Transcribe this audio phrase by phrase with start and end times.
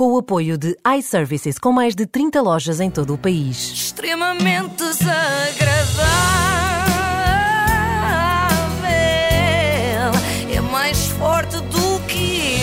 [0.00, 3.70] com o apoio de iServices, com mais de 30 lojas em todo o país.
[3.70, 6.00] Extremamente desagradável.
[10.50, 12.62] É mais forte do que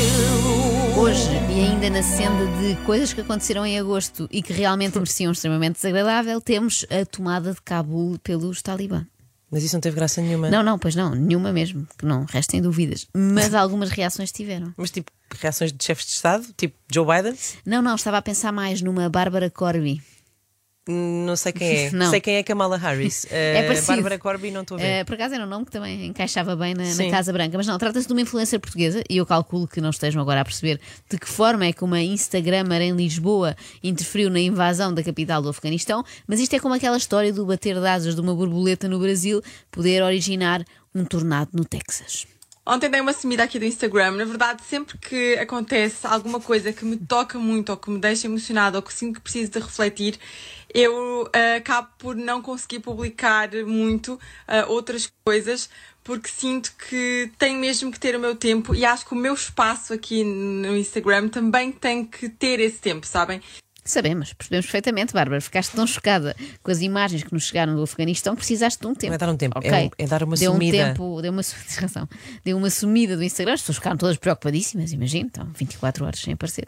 [0.96, 1.00] eu.
[1.00, 5.32] Hoje, e ainda na senda de coisas que aconteceram em agosto e que realmente mereciam
[5.32, 9.06] extremamente desagradável, temos a tomada de Cabul pelos talibã.
[9.50, 10.50] Mas isso não teve graça nenhuma.
[10.50, 13.08] Não, não, pois não, nenhuma mesmo, que não restem dúvidas.
[13.14, 14.74] Mas algumas reações tiveram.
[14.76, 18.52] Mas tipo, reações de chefes de Estado, tipo Joe Biden, Não, não, estava a pensar
[18.52, 20.02] mais numa Bárbara Corby.
[20.92, 21.92] Não sei quem é.
[21.98, 22.10] Não.
[22.10, 23.26] Sei quem é Kamala Harris.
[23.32, 23.94] É Eh, parecido.
[23.94, 24.86] Bárbara Corby, não estou a ver.
[24.88, 27.10] Eh, por acaso era um nome que também encaixava bem na, na.
[27.10, 30.22] Casa Branca, mas não, trata-se de uma influencer portuguesa e eu calculo que não estejam
[30.22, 34.94] agora a perceber de que forma é que uma Instagrammer em Lisboa interferiu na invasão
[34.94, 38.22] da capital do Afeganistão, mas isto é como aquela história do bater de asas de
[38.22, 40.64] uma borboleta no Brasil poder originar
[40.96, 42.26] um tornado no Texas.
[42.70, 44.12] Ontem dei uma sumida aqui do Instagram.
[44.12, 48.28] Na verdade, sempre que acontece alguma coisa que me toca muito ou que me deixa
[48.28, 50.20] emocionada ou que sinto que preciso de refletir,
[50.74, 55.70] eu ah, acabo por não conseguir publicar muito ah, outras coisas
[56.04, 59.34] porque sinto que tenho mesmo que ter o meu tempo e acho que o meu
[59.34, 63.42] espaço aqui no Instagram também tem que ter esse tempo, sabem?
[63.88, 65.40] Sabemos, percebemos perfeitamente, Bárbara.
[65.40, 68.94] Ficaste tão chocada com as imagens que nos chegaram do Afeganistão que precisaste de um
[68.94, 69.12] tempo.
[69.12, 69.70] Não é dar um tempo, Ok.
[69.72, 70.78] é um- é dar uma deu sumida.
[70.78, 71.42] Um tempo, deu uma,
[71.80, 72.10] razão,
[72.44, 76.34] deu uma sumida do Instagram, as pessoas ficaram todas preocupadíssimas, imagino, então 24 horas sem
[76.34, 76.68] aparecer.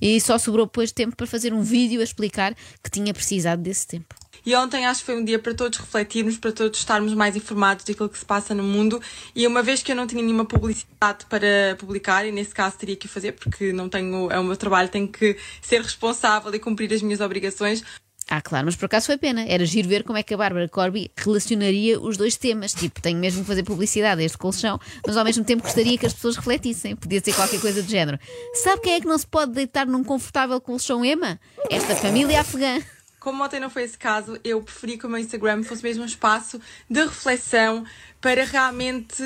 [0.00, 3.86] E só sobrou depois tempo para fazer um vídeo a explicar que tinha precisado desse
[3.86, 4.14] tempo.
[4.44, 7.84] E ontem acho que foi um dia para todos refletirmos, para todos estarmos mais informados
[7.84, 9.00] daquilo que se passa no mundo.
[9.34, 12.96] E uma vez que eu não tinha nenhuma publicidade para publicar, e nesse caso teria
[12.96, 16.92] que fazer, porque não tenho, é o meu trabalho, tenho que ser responsável e cumprir
[16.92, 17.84] as minhas obrigações.
[18.32, 19.44] Ah, claro, mas por acaso foi pena.
[19.48, 22.72] Era giro ver como é que a Bárbara Corby relacionaria os dois temas.
[22.72, 26.06] Tipo, tenho mesmo que fazer publicidade a este colchão, mas ao mesmo tempo gostaria que
[26.06, 26.94] as pessoas refletissem.
[26.94, 28.20] Podia ser qualquer coisa do género.
[28.54, 31.40] Sabe quem é que não se pode deitar num confortável colchão Ema?
[31.68, 32.80] Esta família afegã.
[33.20, 36.06] Como ontem não foi esse caso, eu preferi que o meu Instagram fosse mesmo um
[36.06, 37.84] espaço de reflexão
[38.18, 39.22] para realmente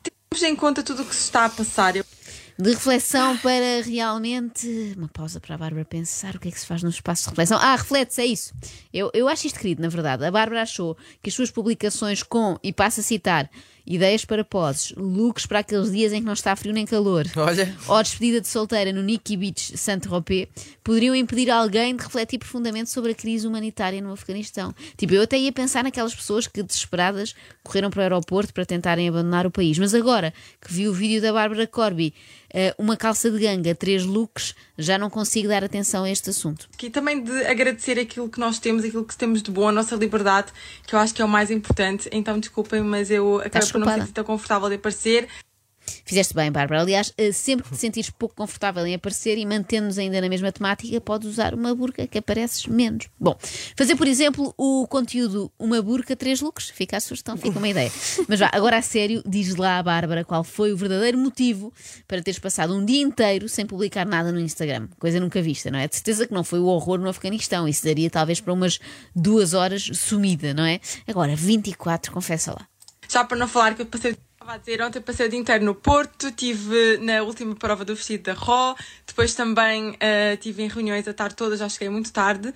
[0.00, 1.92] termos em conta tudo o que se está a passar.
[1.92, 4.94] De reflexão para realmente.
[4.96, 7.30] Uma pausa para a Bárbara pensar o que é que se faz no espaço de
[7.30, 7.58] reflexão.
[7.60, 8.54] Ah, reflete-se, é isso.
[8.94, 10.24] Eu, eu acho isto querido, na verdade.
[10.24, 13.50] A Bárbara achou que as suas publicações com, e passo a citar,
[13.86, 17.76] ideias para poses, looks para aqueles dias em que não está frio nem calor, Olha.
[17.88, 20.48] ou a despedida de solteira no Nikki Beach Saint-Tropez,
[20.82, 24.74] poderiam impedir alguém de refletir profundamente sobre a crise humanitária no Afeganistão.
[24.96, 29.08] Tipo, eu até ia pensar naquelas pessoas que, desesperadas, correram para o aeroporto para tentarem
[29.08, 29.78] abandonar o país.
[29.78, 32.12] Mas agora que vi o vídeo da Bárbara Corby,
[32.52, 36.68] eh, uma calça de ganga, três looks, já não consigo dar atenção a este assunto.
[36.82, 39.94] E também de agradecer aquilo que nós temos, aquilo que temos de bom, a nossa
[39.94, 40.52] liberdade,
[40.86, 42.08] que eu acho que é o mais importante.
[42.10, 45.28] Então, desculpem, mas eu acabei por não me sentir tão confortável de aparecer.
[46.04, 46.82] Fizeste bem, Bárbara.
[46.82, 50.50] Aliás, eh, sempre que te sentires pouco confortável em aparecer e mantendo-nos ainda na mesma
[50.52, 53.08] temática, podes usar uma burca que apareces menos.
[53.18, 53.36] Bom,
[53.76, 56.70] fazer, por exemplo, o conteúdo uma burca, três looks.
[56.70, 57.90] Fica a sugestão, fica uma ideia.
[58.28, 61.72] Mas vá, agora a sério, diz lá à Bárbara qual foi o verdadeiro motivo
[62.06, 64.88] para teres passado um dia inteiro sem publicar nada no Instagram.
[64.98, 65.88] Coisa nunca vista, não é?
[65.88, 67.68] De certeza que não foi o horror no Afeganistão.
[67.68, 68.78] Isso daria talvez para umas
[69.14, 70.80] duas horas sumida, não é?
[71.06, 72.70] Agora, 24, confessa lá.
[73.10, 74.16] Já para não falar que eu passei.
[74.32, 77.94] Estava a dizer, ontem passei o dia inteiro no Porto, estive na última prova do
[77.94, 78.74] vestido da Ró,
[79.06, 82.54] depois também eh, estive em reuniões a tarde toda, já cheguei muito tarde.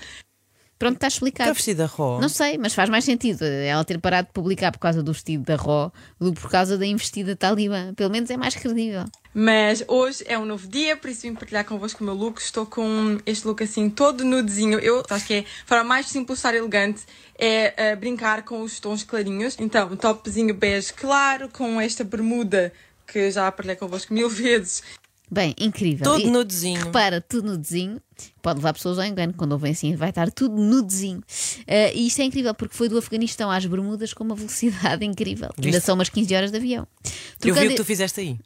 [0.78, 1.50] Pronto, está explicado.
[1.50, 2.20] Está vestida Ró.
[2.20, 5.44] Não sei, mas faz mais sentido ela ter parado de publicar por causa do vestido
[5.44, 7.92] da Ró do que por causa da investida talibã.
[7.94, 9.04] Pelo menos é mais credível.
[9.34, 12.40] Mas hoje é um novo dia, por isso vim partilhar convosco o meu look.
[12.40, 14.78] Estou com este look assim, todo nudezinho.
[14.78, 17.02] Eu acho que é a forma mais simples de estar elegante
[17.36, 19.56] é eh, brincar com os tons clarinhos.
[19.58, 22.72] Então, um topzinho bege claro, com esta bermuda
[23.06, 24.82] que já partilhei convosco mil vezes.
[25.30, 26.04] Bem, incrível.
[26.04, 26.84] Todo E- nudezinho.
[26.84, 28.00] Repara, tudo nudezinho.
[28.40, 31.20] Pode levar pessoas ao engano quando ouvem assim, vai estar tudo nudezinho.
[31.66, 35.50] Ah, e isto é incrível porque foi do Afeganistão às Bermudas com uma velocidade incrível.
[35.60, 36.86] Ainda são umas 15 horas de avião.
[37.04, 38.38] Eu vi Trocando o que tu fizeste aí.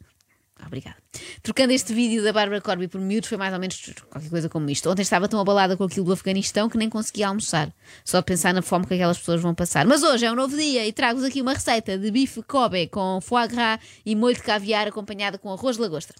[0.65, 0.97] Obrigada.
[1.41, 4.69] Trocando este vídeo da Bárbara Corby por miúdos foi mais ou menos qualquer coisa como
[4.69, 4.89] isto.
[4.89, 7.73] Ontem estava tão abalada com aquilo do Afeganistão que nem conseguia almoçar.
[8.03, 9.85] Só pensar na fome que aquelas pessoas vão passar.
[9.85, 13.19] Mas hoje é um novo dia e trago-vos aqui uma receita de bife Kobe com
[13.21, 16.13] foie gras e molho de caviar acompanhada com arroz de lagosta.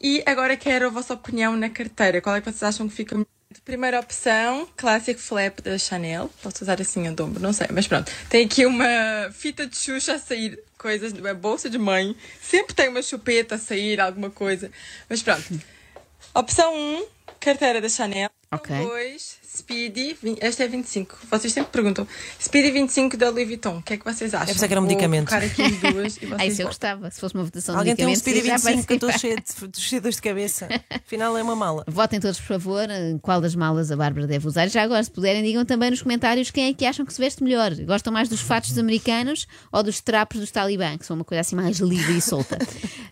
[0.00, 2.20] E agora quero a vossa opinião na carteira.
[2.20, 3.26] Qual é que vocês acham que fica?
[3.64, 6.30] Primeira opção, Classic Flap da Chanel.
[6.42, 8.12] Posso usar assim a dobro, não sei, mas pronto.
[8.28, 12.14] Tem aqui uma fita de Xuxa a sair, coisas, uma bolsa de mãe.
[12.42, 14.70] Sempre tem uma chupeta a sair, alguma coisa.
[15.08, 15.44] Mas pronto.
[16.34, 17.06] Opção 1,
[17.40, 18.30] carteira da Chanel.
[18.52, 18.76] Ok.
[18.76, 21.18] Opção 2, Speedy, esta é 25.
[21.30, 22.06] Vocês sempre perguntam.
[22.40, 23.78] Speedy 25 da Louis Vuitton.
[23.78, 24.48] O que é que vocês acham?
[24.48, 25.28] pensar que era um Vou medicamento.
[25.28, 27.10] colocar aqui as duas e vocês Ah, isso eu gostava.
[27.10, 29.12] Se fosse uma votação Alguém de tem um medicamentos, Speedy já 25 que eu estou
[29.18, 29.36] cheio
[29.70, 30.68] de, cheio de dores de cabeça.
[30.90, 31.82] Afinal é uma mala.
[31.88, 34.68] Votem todos, por favor, em qual das malas a Bárbara deve usar.
[34.68, 37.42] Já agora, se puderem, digam também nos comentários quem é que acham que se veste
[37.42, 37.74] melhor.
[37.86, 41.40] Gostam mais dos fatos dos americanos ou dos trapos dos talibã, que são uma coisa
[41.40, 42.58] assim mais livre e solta.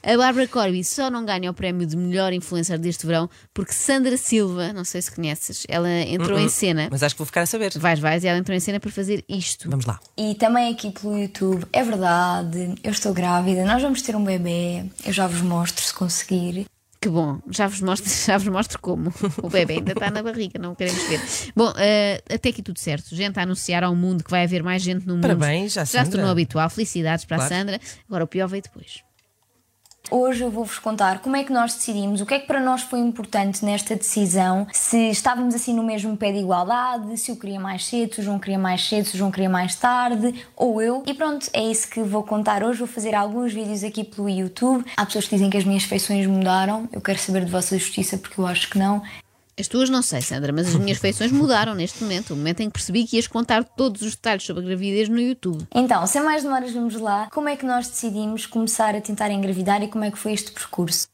[0.02, 4.18] A Bárbara Corby só não ganha o prémio de melhor influencer deste verão porque Sandra
[4.18, 6.88] Silva, não sei se conheces, ela entrou em cena.
[6.90, 7.72] Mas acho que vou ficar a saber.
[7.76, 9.68] Vais, vais, e ela entrou em cena para fazer isto.
[9.70, 9.98] Vamos lá.
[10.16, 14.84] E também aqui pelo YouTube, é verdade, eu estou grávida, nós vamos ter um bebê,
[15.04, 16.66] eu já vos mostro se conseguir.
[16.98, 19.12] Que bom, já vos mostro, já vos mostro como.
[19.42, 21.20] O bebê ainda está na barriga, não queremos ver.
[21.54, 23.14] Bom, eh, até aqui tudo certo.
[23.14, 25.22] Gente a anunciar ao mundo que vai haver mais gente no mundo.
[25.22, 26.68] Parabéns, já, Já se tornou habitual.
[26.70, 27.54] Felicidades para Claro.
[27.54, 27.80] a Sandra.
[28.08, 29.02] Agora o pior veio depois.
[30.10, 32.82] Hoje eu vou-vos contar como é que nós decidimos, o que é que para nós
[32.82, 37.58] foi importante nesta decisão, se estávamos assim no mesmo pé de igualdade, se eu queria
[37.58, 40.80] mais cedo, se o João queria mais cedo, se o João queria mais tarde, ou
[40.80, 41.02] eu.
[41.06, 42.78] E pronto, é isso que vou contar hoje.
[42.78, 44.84] Vou fazer alguns vídeos aqui pelo YouTube.
[44.96, 48.16] Há pessoas que dizem que as minhas feições mudaram, eu quero saber de vossa justiça
[48.16, 49.02] porque eu acho que não.
[49.58, 52.34] As tuas não sei, Sandra, mas as minhas feições mudaram neste momento.
[52.34, 55.18] O momento em que percebi que ias contar todos os detalhes sobre a gravidez no
[55.18, 55.66] YouTube.
[55.74, 57.30] Então, sem mais demoras, vamos lá.
[57.30, 60.52] Como é que nós decidimos começar a tentar engravidar e como é que foi este
[60.52, 61.08] percurso?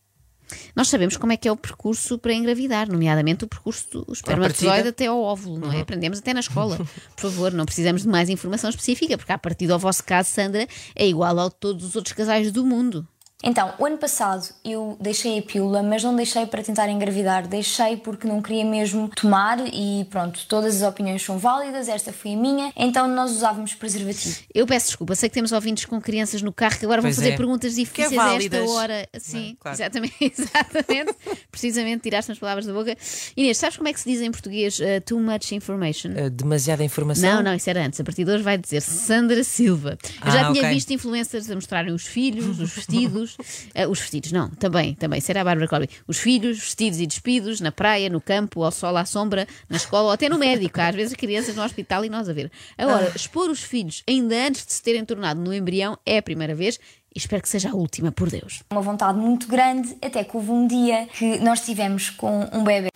[0.75, 4.89] Nós sabemos como é que é o percurso para engravidar, nomeadamente o percurso do espermatozoide
[4.89, 5.81] até ao óvulo, não é?
[5.81, 6.77] Aprendemos até na escola.
[7.15, 10.67] Por favor, não precisamos de mais informação específica, porque a partir do vosso caso, Sandra,
[10.95, 13.07] é igual ao de todos os outros casais do mundo.
[13.43, 17.97] Então, o ano passado eu deixei a pílula, mas não deixei para tentar engravidar, deixei
[17.97, 22.37] porque não queria mesmo tomar e pronto, todas as opiniões são válidas, esta foi a
[22.37, 24.37] minha, então nós usávamos preservativo.
[24.55, 27.31] Eu peço desculpa, sei que temos ouvintes com crianças no carro que agora vão fazer
[27.31, 27.37] é.
[27.37, 29.09] perguntas difíceis Que é a esta hora.
[29.19, 29.55] Sim, Não é?
[29.61, 29.77] Claro.
[29.77, 31.15] exatamente, exatamente.
[31.51, 32.97] Precisamente tiraste as palavras da boca.
[33.37, 36.11] Inês, sabes como é que se diz em português uh, too much information?
[36.11, 37.37] Uh, demasiada informação.
[37.37, 38.01] Não, não, isso era antes.
[38.01, 39.99] A partir de hoje vai dizer Sandra Silva.
[40.25, 40.75] Eu já Ah, tinha ok.
[40.75, 43.32] visto influencers a mostrarem os filhos, os vestidos.
[43.75, 45.21] Eh, os vestidos, não, também, também.
[45.21, 45.89] Será a Bárbara Corby.
[46.07, 50.05] Os filhos, vestidos e despidos, na praia, no campo, ao sol, à sombra, na escola
[50.05, 50.81] ou até no médico.
[50.81, 52.51] Às vezes crianças no hospital e nós a ver.
[52.77, 53.17] Agora, Ah.
[53.17, 56.79] expor os filhos ainda antes de se terem tornado no embrião é a primeira vez.
[57.15, 58.63] E espero que seja a última, por Deus.
[58.73, 62.89] Uma vontade muito grande, até que houve um dia que nós estivemos com um bebê,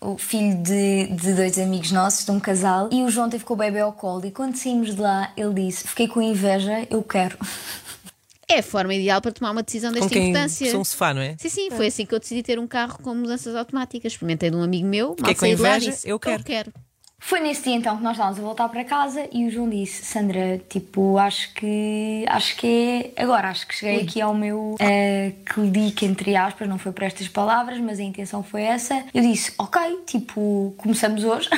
[0.00, 3.54] o filho de, de dois amigos nossos, de um casal, e o João teve com
[3.54, 4.24] o bebê ao colo.
[4.24, 7.36] E quando saímos de lá, ele disse: Fiquei com inveja, eu quero.
[8.48, 10.70] É a forma ideal para tomar uma decisão Com desta quem importância.
[10.70, 11.36] sou um sofá, não é?
[11.38, 14.12] Sim, sim, foi assim que eu decidi ter um carro com mudanças automáticas.
[14.12, 16.44] Experimentei de um amigo meu, mal com saí de lá, inveja, disse, eu quero.
[16.44, 16.72] quero.
[17.18, 20.04] Foi nesse dia então que nós estávamos a voltar para casa e o João disse:
[20.04, 25.32] Sandra, tipo, acho que acho que é agora, acho que cheguei aqui ao meu eh,
[25.46, 29.02] clique, entre aspas, não foi por estas palavras, mas a intenção foi essa.
[29.12, 31.48] Eu disse: Ok, tipo, começamos hoje.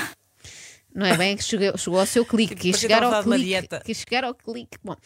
[0.94, 3.68] Não é bem que chegou, chegou ao seu clique, quis Parecia chegar ao clique.
[3.84, 4.78] Quis chegar ao clique.
[4.82, 4.96] Bom,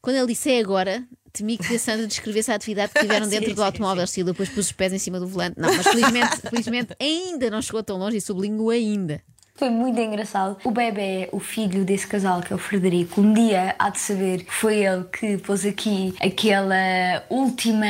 [0.00, 1.02] quando ele disse é agora,
[1.32, 4.24] temi que a Sandra descrevesse a atividade que tiveram dentro Sim, do sim, automóvel e
[4.24, 5.58] depois pus os pés em cima do volante.
[5.58, 9.22] Não, mas felizmente, felizmente ainda não chegou tão longe e sublinho ainda.
[9.58, 10.56] Foi muito engraçado.
[10.62, 14.44] O bebê, o filho desse casal, que é o Frederico, um dia há de saber
[14.44, 17.84] que foi ele que pôs aqui aquela última.